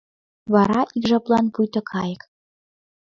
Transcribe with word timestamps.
Вара 0.53 0.81
ик 0.97 1.03
жаплан 1.09 1.45
пуйто 1.53 1.81
кайык 1.91 2.21